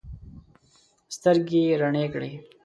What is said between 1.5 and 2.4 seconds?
یې رڼې کړې.